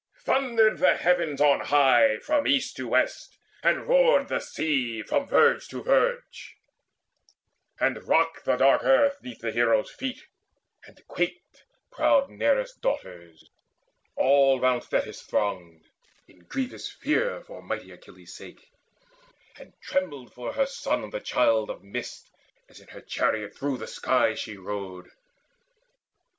Thundered 0.23 0.79
the 0.79 0.97
heavens 0.97 1.39
on 1.39 1.59
high 1.59 2.17
from 2.17 2.47
east 2.47 2.75
to 2.77 2.87
west, 2.87 3.37
And 3.61 3.85
roared 3.87 4.29
the 4.29 4.39
sea 4.39 5.03
from 5.03 5.27
verge 5.27 5.67
to 5.67 5.83
verge, 5.83 6.55
and 7.79 8.01
rocked 8.07 8.45
The 8.45 8.55
dark 8.55 8.83
earth 8.83 9.19
'neath 9.21 9.41
the 9.41 9.51
heroes' 9.51 9.91
feet, 9.91 10.19
and 10.87 10.99
quaked 11.07 11.65
Proud 11.91 12.31
Nereus' 12.31 12.73
daughters 12.73 13.47
all 14.15 14.59
round 14.59 14.83
Thetis 14.85 15.21
thronged 15.21 15.83
In 16.27 16.39
grievous 16.45 16.89
fear 16.89 17.43
for 17.43 17.61
mighty 17.61 17.91
Achilles' 17.91 18.33
sake; 18.35 18.71
And 19.59 19.75
trembled 19.83 20.33
for 20.33 20.53
her 20.53 20.65
son 20.65 21.11
the 21.11 21.19
Child 21.21 21.69
of 21.69 21.81
the 21.81 21.87
Mist 21.87 22.27
As 22.67 22.79
in 22.79 22.87
her 22.87 23.01
chariot 23.01 23.55
through 23.55 23.77
the 23.77 23.85
sky 23.85 24.33
she 24.33 24.57
rode. 24.57 25.11